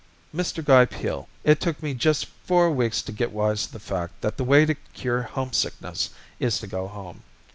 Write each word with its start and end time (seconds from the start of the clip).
"Mr. 0.33 0.65
Guy 0.65 0.85
Peel, 0.85 1.29
it 1.43 1.59
took 1.61 1.83
me 1.83 1.93
just 1.93 2.25
four 2.25 2.71
weeks 2.71 3.03
to 3.03 3.11
get 3.11 3.31
wise 3.31 3.67
to 3.67 3.73
the 3.73 3.79
fact 3.79 4.19
that 4.21 4.35
the 4.37 4.43
way 4.43 4.65
to 4.65 4.73
cure 4.95 5.21
homesickness 5.21 6.09
is 6.39 6.57
to 6.57 6.65
go 6.65 6.87
home. 6.87 7.21